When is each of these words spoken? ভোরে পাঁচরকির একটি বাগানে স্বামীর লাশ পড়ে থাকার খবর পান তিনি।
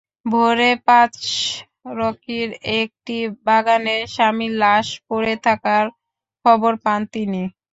ভোরে 0.25 0.71
পাঁচরকির 0.87 2.49
একটি 2.79 3.17
বাগানে 3.45 3.95
স্বামীর 4.13 4.53
লাশ 4.61 4.87
পড়ে 5.07 5.33
থাকার 5.45 5.85
খবর 6.45 6.73
পান 6.83 7.01
তিনি। 7.13 7.41